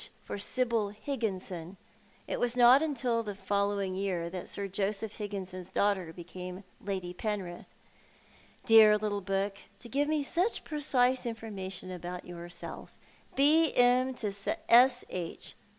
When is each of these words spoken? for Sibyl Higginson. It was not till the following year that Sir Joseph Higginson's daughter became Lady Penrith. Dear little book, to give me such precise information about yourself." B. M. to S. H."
for 0.23 0.39
Sibyl 0.39 0.89
Higginson. 0.89 1.77
It 2.27 2.39
was 2.39 2.57
not 2.57 2.81
till 2.95 3.21
the 3.21 3.35
following 3.35 3.93
year 3.93 4.31
that 4.31 4.49
Sir 4.49 4.67
Joseph 4.67 5.17
Higginson's 5.17 5.69
daughter 5.71 6.11
became 6.11 6.63
Lady 6.83 7.13
Penrith. 7.13 7.67
Dear 8.65 8.97
little 8.97 9.21
book, 9.21 9.59
to 9.77 9.87
give 9.87 10.07
me 10.07 10.23
such 10.23 10.63
precise 10.63 11.27
information 11.27 11.91
about 11.91 12.25
yourself." 12.25 12.97
B. 13.35 13.75
M. 13.75 14.15
to 14.15 14.33
S. 14.69 15.05
H." 15.11 15.53